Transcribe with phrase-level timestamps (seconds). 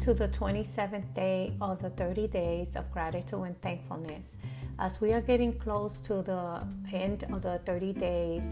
[0.00, 4.36] to the 27th day of the 30 days of gratitude and thankfulness.
[4.78, 8.44] As we are getting close to the end of the 30 days,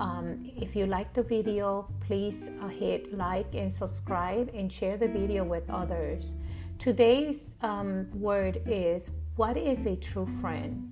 [0.00, 5.06] um, if you like the video, please uh, hit like and subscribe and share the
[5.06, 6.34] video with others.
[6.80, 10.90] Today's um, word is What is a true friend?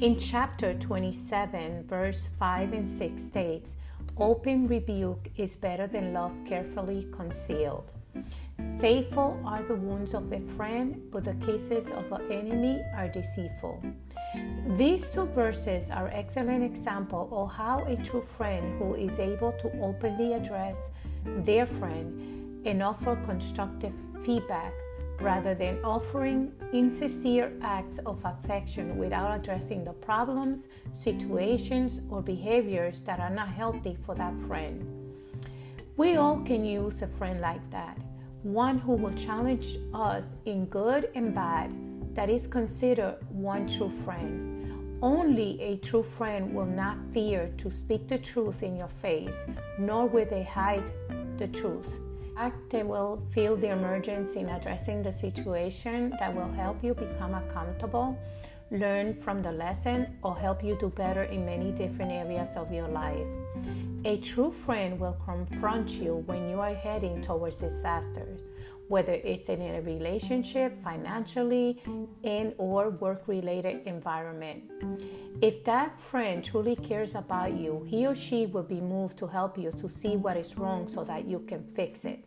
[0.00, 3.74] In chapter 27, verse 5 and 6 states,
[4.18, 7.94] Open rebuke is better than love carefully concealed.
[8.80, 13.82] Faithful are the wounds of a friend, but the kisses of an enemy are deceitful.
[14.76, 19.70] These two verses are excellent example of how a true friend who is able to
[19.80, 20.78] openly address
[21.24, 23.92] their friend and offer constructive
[24.24, 24.72] feedback
[25.20, 33.20] rather than offering insincere acts of affection without addressing the problems, situations, or behaviors that
[33.20, 35.03] are not healthy for that friend.
[35.96, 37.96] We all can use a friend like that,
[38.42, 41.72] one who will challenge us in good and bad,
[42.14, 44.98] that is considered one true friend.
[45.02, 49.36] Only a true friend will not fear to speak the truth in your face,
[49.78, 50.84] nor will they hide
[51.38, 51.88] the truth
[52.70, 58.18] they will feel the emergence in addressing the situation that will help you become accountable,
[58.70, 62.88] learn from the lesson, or help you do better in many different areas of your
[62.88, 63.26] life.
[64.04, 68.42] A true friend will confront you when you are heading towards disasters
[68.88, 71.82] whether it's in a relationship, financially,
[72.22, 74.62] and or work-related environment.
[75.40, 79.58] If that friend truly cares about you, he or she will be moved to help
[79.58, 82.24] you to see what is wrong so that you can fix it.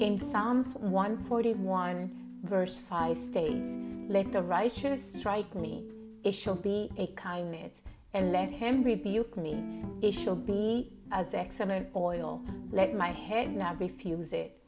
[0.00, 2.10] In Psalms 141
[2.42, 3.70] verse 5 states,
[4.08, 5.84] "Let the righteous strike me,
[6.22, 7.80] it shall be a kindness,
[8.12, 12.42] and let him rebuke me, it shall be as excellent oil.
[12.70, 14.60] Let my head not refuse it."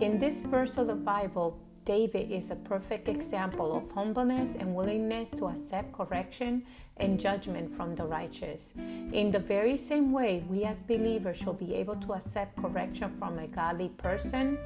[0.00, 5.30] In this verse of the Bible, David is a perfect example of humbleness and willingness
[5.30, 6.64] to accept correction
[6.96, 8.72] and judgment from the righteous.
[9.12, 13.38] In the very same way, we as believers should be able to accept correction from
[13.38, 14.58] a godly person,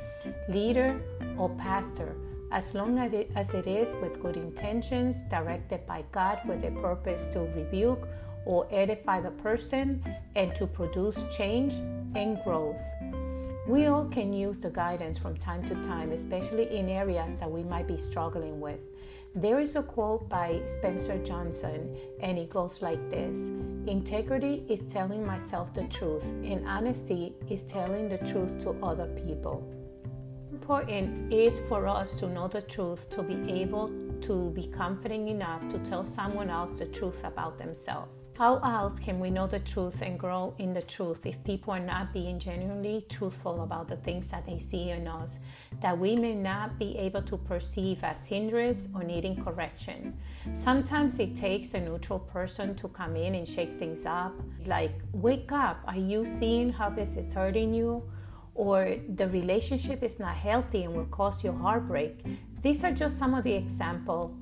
[0.49, 1.01] leader,
[1.39, 2.17] or pastor,
[2.51, 3.13] as long as
[3.55, 8.09] it is with good intentions, directed by God with a purpose to rebuke
[8.45, 10.03] or edify the person
[10.35, 11.75] and to produce change
[12.15, 12.77] and growth.
[13.69, 17.63] We all can use the guidance from time to time, especially in areas that we
[17.63, 18.81] might be struggling with.
[19.35, 23.39] There is a quote by Spencer Johnson, and it goes like this
[23.87, 29.63] Integrity is telling myself the truth, and honesty is telling the truth to other people.
[30.61, 33.91] Important is for us to know the truth to be able
[34.21, 38.13] to be confident enough to tell someone else the truth about themselves.
[38.37, 41.81] How else can we know the truth and grow in the truth if people are
[41.81, 45.39] not being genuinely truthful about the things that they see in us
[45.81, 50.15] that we may not be able to perceive as hindrance or needing correction?
[50.55, 54.35] Sometimes it takes a neutral person to come in and shake things up,
[54.67, 58.03] like, wake up, are you seeing how this is hurting you?
[58.55, 62.25] Or the relationship is not healthy and will cause you heartbreak.
[62.63, 64.33] These are just some of the examples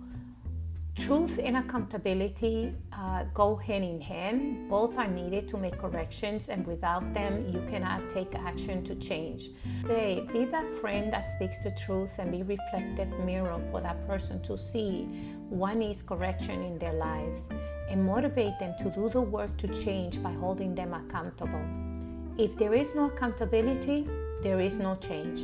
[0.98, 4.68] Truth and accountability uh, go hand in hand.
[4.68, 9.50] Both are needed to make corrections, and without them, you cannot take action to change.
[9.82, 14.42] Today, be that friend that speaks the truth and be reflective mirror for that person
[14.42, 15.04] to see
[15.48, 17.42] what needs correction in their lives
[17.88, 21.64] and motivate them to do the work to change by holding them accountable.
[22.38, 24.06] If there is no accountability,
[24.44, 25.40] there is no change.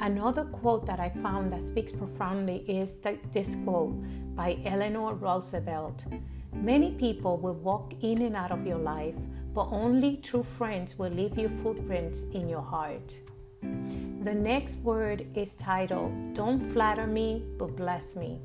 [0.00, 2.98] Another quote that I found that speaks profoundly is
[3.32, 3.94] this quote
[4.34, 6.04] by Eleanor Roosevelt
[6.52, 9.14] Many people will walk in and out of your life,
[9.54, 13.14] but only true friends will leave you footprints in your heart.
[13.62, 18.40] The next word is titled Don't Flatter Me, but Bless Me.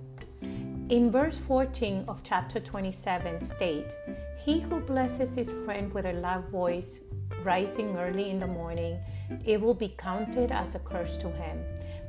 [0.90, 3.96] In verse 14 of chapter 27 states,
[4.38, 7.00] He who blesses his friend with a loud voice,
[7.44, 9.00] rising early in the morning,
[9.46, 11.64] it will be counted as a curse to him.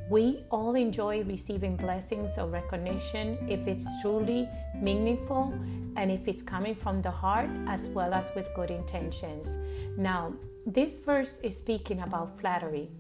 [0.09, 5.55] We all enjoy receiving blessings or recognition if it's truly meaningful
[5.97, 9.57] and if it's coming from the heart as well as with good intentions.
[9.97, 10.33] Now,
[10.67, 12.91] this verse is speaking about flattery.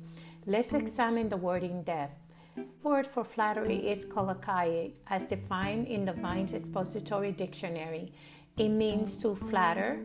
[0.47, 2.17] Let's examine the word in depth.
[2.56, 8.12] The word for flattery is kolakai, as defined in the Vine's Expository Dictionary.
[8.56, 10.00] It means to flatter,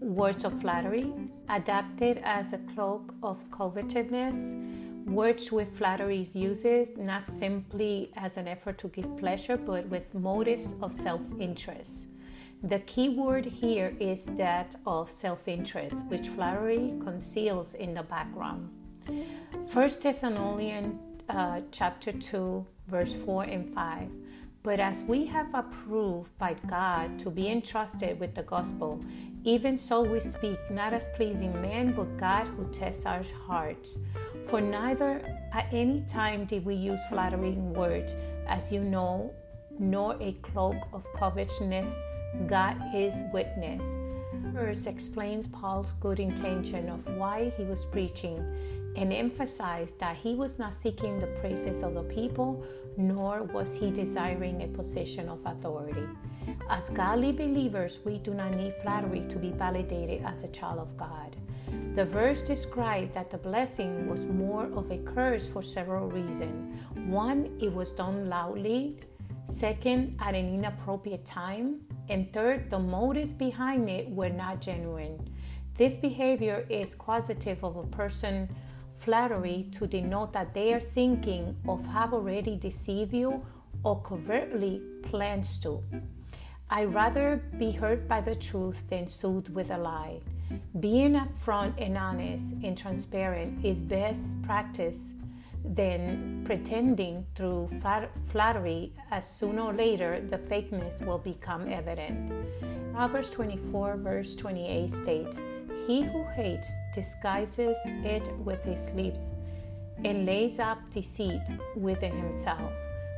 [0.00, 1.12] words of flattery,
[1.48, 4.56] adapted as a cloak of covetousness
[5.08, 10.12] Words with flattery is used not simply as an effort to give pleasure, but with
[10.12, 12.08] motives of self interest.
[12.62, 18.68] The key word here is that of self interest, which flattery conceals in the background.
[19.72, 21.00] 1 Thessalonians
[21.30, 24.10] uh, chapter 2, verse 4 and 5.
[24.62, 29.02] But as we have approved by God to be entrusted with the gospel,
[29.44, 33.98] even so we speak, not as pleasing men, but God who tests our hearts.
[34.48, 35.20] For neither
[35.52, 38.14] at any time did we use flattering words,
[38.46, 39.32] as you know,
[39.78, 41.88] nor a cloak of covetousness.
[42.46, 43.82] God is witness.
[44.52, 48.38] Verse explains Paul's good intention of why he was preaching
[48.96, 52.64] and emphasized that he was not seeking the praises of the people,
[52.96, 56.06] nor was he desiring a position of authority.
[56.70, 60.96] As godly believers, we do not need flattery to be validated as a child of
[60.96, 61.36] God.
[61.94, 66.78] The verse described that the blessing was more of a curse for several reasons.
[67.06, 68.98] One, it was done loudly.
[69.50, 71.80] Second, at an inappropriate time.
[72.08, 75.18] And third, the motives behind it were not genuine.
[75.76, 78.48] This behavior is causative of a person
[78.98, 83.44] flattery to denote that they are thinking of have already deceived you
[83.84, 85.82] or covertly plans to.
[86.70, 90.20] I rather be hurt by the truth than soothed with a lie.
[90.80, 94.98] Being upfront and honest and transparent is best practice
[95.64, 97.70] than pretending through
[98.30, 102.32] flattery, as sooner or later the fakeness will become evident.
[102.92, 105.38] Proverbs 24, verse 28 states,
[105.86, 109.30] He who hates disguises it with his lips
[110.04, 111.42] and lays up deceit
[111.76, 112.72] within himself.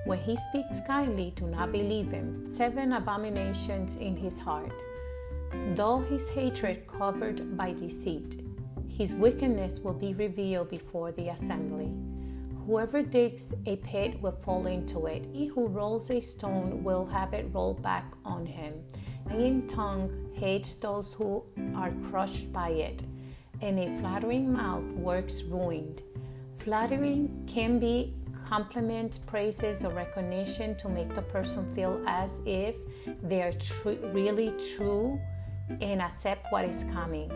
[0.05, 2.47] When he speaks kindly, do not believe him.
[2.52, 4.73] Seven abominations in his heart.
[5.75, 8.41] Though his hatred covered by deceit,
[8.88, 11.93] his wickedness will be revealed before the assembly.
[12.67, 15.26] Whoever digs a pit will fall into it.
[15.32, 18.75] He who rolls a stone will have it rolled back on him.
[19.26, 21.44] Lying tongue hates those who
[21.75, 23.02] are crushed by it,
[23.61, 25.99] and a flattering mouth works ruin.
[26.58, 28.14] Flattering can be
[28.50, 32.75] compliments, praises, or recognition to make the person feel as if
[33.23, 35.20] they are tr- really true
[35.81, 37.31] and accept what is coming.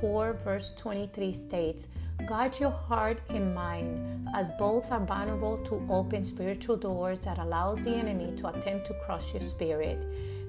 [0.00, 1.84] 4 verse 23 states,
[2.26, 7.78] Guard your heart and mind, as both are vulnerable to open spiritual doors that allows
[7.84, 9.98] the enemy to attempt to crush your spirit.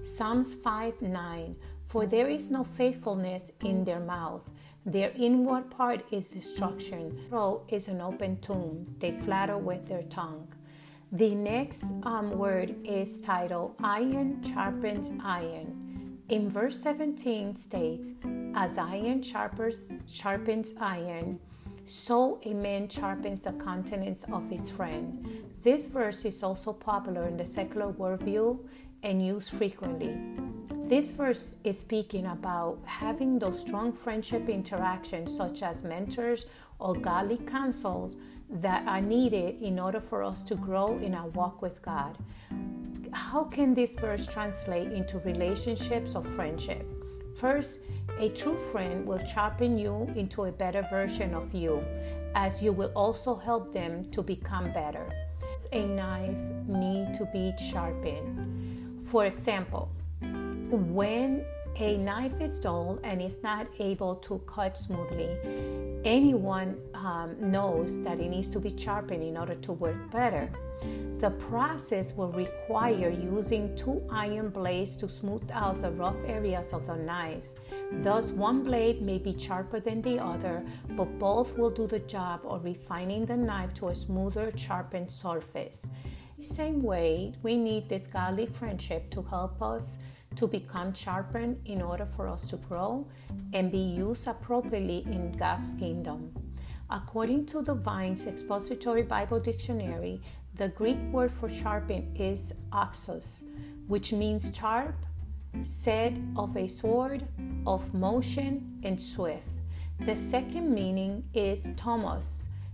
[0.06, 1.56] Psalms 5 9
[1.88, 4.42] For there is no faithfulness in their mouth.
[4.86, 7.18] Their inward part is destruction.
[7.30, 8.86] Throat is an open tomb.
[9.00, 10.48] They flatter with their tongue.
[11.12, 16.20] The next um, word is titled Iron Sharpens Iron.
[16.28, 18.10] In verse 17 states,
[18.56, 19.78] As iron sharpens,
[20.12, 21.40] sharpens iron,
[21.88, 25.24] so a man sharpens the countenance of his friend.
[25.64, 28.60] This verse is also popular in the secular worldview
[29.04, 30.18] and used frequently.
[30.94, 36.46] This verse is speaking about having those strong friendship interactions, such as mentors
[36.78, 38.16] or godly counsels,
[38.48, 42.16] that are needed in order for us to grow in our walk with God.
[43.12, 46.86] How can this verse translate into relationships of friendship?
[47.40, 47.80] First,
[48.20, 51.84] a true friend will sharpen you into a better version of you,
[52.36, 55.10] as you will also help them to become better.
[55.72, 59.08] A knife need to be sharpened.
[59.10, 59.90] For example,
[60.74, 61.46] when
[61.78, 65.30] a knife is dull and is not able to cut smoothly,
[66.06, 70.50] anyone um, knows that it needs to be sharpened in order to work better.
[71.20, 76.86] The process will require using two iron blades to smooth out the rough areas of
[76.86, 77.48] the knife.
[78.02, 82.42] Thus, one blade may be sharper than the other, but both will do the job
[82.44, 85.86] of refining the knife to a smoother, sharpened surface.
[86.38, 89.98] The same way, we need this godly friendship to help us
[90.36, 93.08] to become sharpened in order for us to grow
[93.54, 96.34] and be used appropriately in God's kingdom.
[96.90, 100.22] According to the Vine's Expository Bible Dictionary,
[100.56, 103.26] the Greek word for sharpen is oxos,
[103.88, 104.96] which means sharp,
[105.64, 107.26] said of a sword,
[107.66, 109.48] of motion, and swift.
[110.00, 112.26] The second meaning is tomos,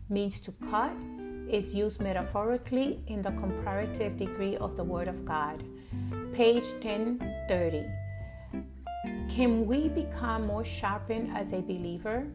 [0.09, 0.93] means to cut,
[1.49, 5.63] is used metaphorically in the comparative degree of the Word of God.
[6.39, 7.85] Page 1030.
[9.29, 12.27] Can we become more sharpened as a believer?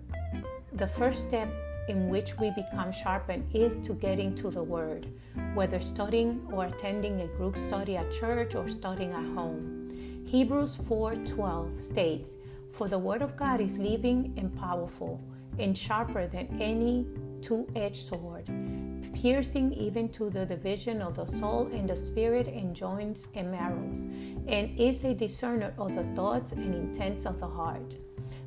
[0.75, 1.49] The first step
[1.89, 5.09] in which we become sharpened is to get into the Word,
[5.55, 10.27] whether studying or attending a group study at church or studying at home.
[10.27, 12.29] Hebrews 4:12 states,
[12.73, 15.19] "For the word of God is living and powerful,
[15.59, 17.07] and sharper than any
[17.41, 18.45] two-edged sword,
[19.13, 24.01] piercing even to the division of the soul and the spirit and joints and marrows,
[24.47, 27.99] and is a discerner of the thoughts and intents of the heart."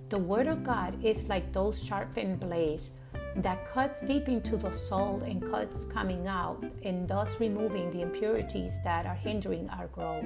[0.10, 2.92] The word of God is like those sharpened blades
[3.36, 8.82] that cuts deep into the soul and cuts coming out and thus removing the impurities
[8.84, 10.26] that are hindering our growth.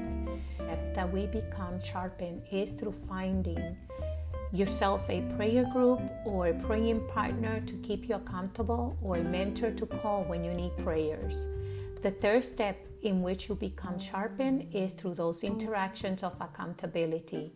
[0.93, 3.75] That we become sharpened is through finding
[4.51, 9.71] yourself a prayer group or a praying partner to keep you accountable or a mentor
[9.71, 11.47] to call when you need prayers.
[12.01, 17.53] The third step in which you become sharpened is through those interactions of accountability.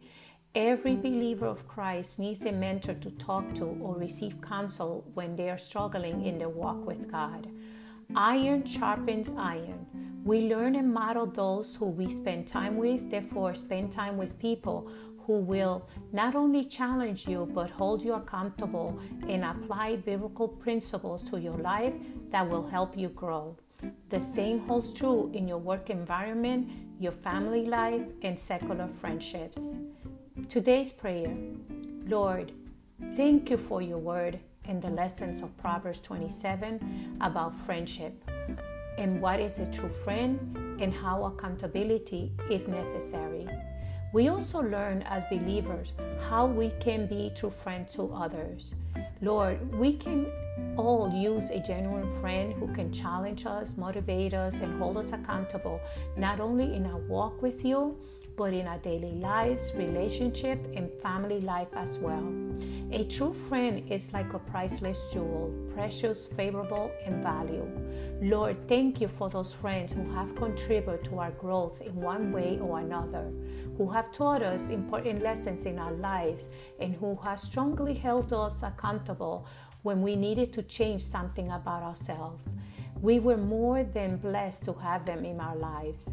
[0.54, 5.50] Every believer of Christ needs a mentor to talk to or receive counsel when they
[5.50, 7.48] are struggling in their walk with God.
[8.16, 9.86] Iron sharpens iron.
[10.24, 14.90] We learn and model those who we spend time with, therefore, spend time with people
[15.26, 21.40] who will not only challenge you but hold you accountable and apply biblical principles to
[21.40, 21.94] your life
[22.32, 23.56] that will help you grow.
[24.10, 29.60] The same holds true in your work environment, your family life, and secular friendships.
[30.50, 31.36] Today's prayer
[32.08, 32.52] Lord,
[33.16, 38.14] thank you for your word and the lessons of Proverbs 27 about friendship
[38.98, 40.38] and what is a true friend
[40.80, 43.48] and how accountability is necessary.
[44.16, 45.90] We also learn as believers
[46.30, 48.74] how we can be true friends to others.
[49.22, 50.32] Lord, we can
[50.78, 55.82] all use a genuine friend who can challenge us, motivate us, and hold us accountable,
[56.16, 57.98] not only in our walk with you,
[58.38, 62.34] but in our daily lives, relationship, and family life as well.
[62.92, 67.82] A true friend is like a priceless jewel, precious, favorable, and valuable.
[68.22, 72.60] Lord, thank you for those friends who have contributed to our growth in one way
[72.62, 73.32] or another,
[73.78, 76.48] who have taught us important lessons in our lives,
[76.80, 79.46] and who have strongly held us accountable
[79.84, 82.42] when we needed to change something about ourselves.
[83.02, 86.10] We were more than blessed to have them in our lives.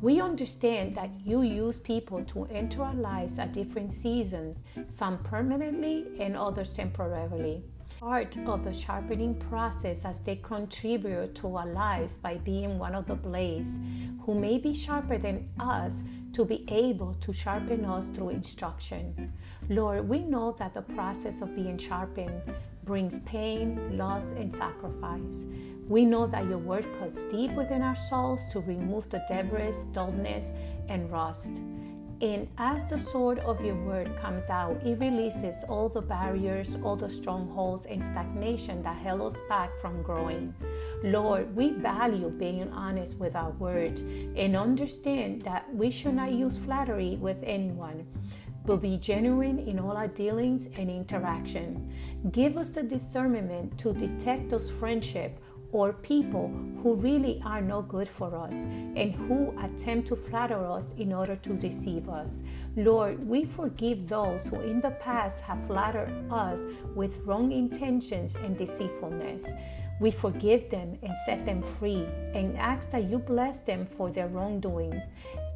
[0.00, 4.56] We understand that you use people to enter our lives at different seasons,
[4.88, 7.64] some permanently and others temporarily.
[7.98, 13.08] Part of the sharpening process as they contribute to our lives by being one of
[13.08, 13.70] the blades
[14.24, 15.94] who may be sharper than us
[16.32, 19.32] to be able to sharpen us through instruction.
[19.68, 22.40] Lord, we know that the process of being sharpened
[22.88, 25.44] brings pain, loss, and sacrifice.
[25.88, 30.54] We know that your word cuts deep within our souls to remove the debris, dullness,
[30.88, 31.60] and rust.
[32.22, 36.96] And as the sword of your word comes out, it releases all the barriers, all
[36.96, 40.54] the strongholds, and stagnation that held us back from growing.
[41.04, 46.56] Lord, we value being honest with our words and understand that we should not use
[46.56, 48.06] flattery with anyone
[48.68, 51.90] but be genuine in all our dealings and interaction.
[52.32, 55.40] Give us the discernment to detect those friendships
[55.72, 56.48] or people
[56.82, 61.36] who really are no good for us and who attempt to flatter us in order
[61.36, 62.30] to deceive us.
[62.76, 66.60] Lord, we forgive those who in the past have flattered us
[66.94, 69.44] with wrong intentions and deceitfulness.
[69.98, 74.28] We forgive them and set them free and ask that you bless them for their
[74.28, 75.02] wrongdoing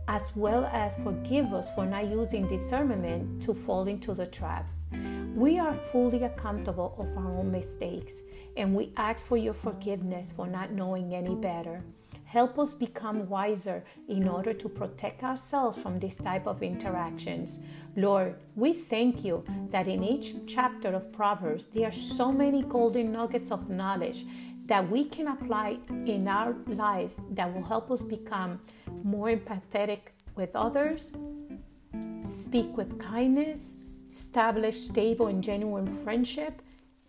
[0.09, 4.87] as well as forgive us for not using discernment to fall into the traps.
[5.35, 8.13] We are fully accountable of our own mistakes,
[8.57, 11.83] and we ask for your forgiveness for not knowing any better.
[12.25, 17.59] Help us become wiser in order to protect ourselves from this type of interactions.
[17.95, 23.13] Lord, we thank you that in each chapter of Proverbs there are so many golden
[23.13, 24.25] nuggets of knowledge
[24.65, 28.61] that we can apply in our lives that will help us become
[29.05, 30.01] more empathetic
[30.35, 31.11] with others,
[32.27, 33.61] speak with kindness,
[34.13, 36.63] establish stable and genuine friendship,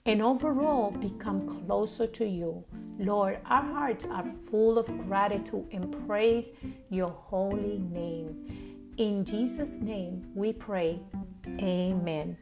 [0.05, 2.63] and overall become closer to you.
[2.99, 6.49] Lord, our hearts are full of gratitude and praise
[6.89, 8.93] your holy name.
[8.97, 10.99] In Jesus' name we pray.
[11.47, 12.37] Amen.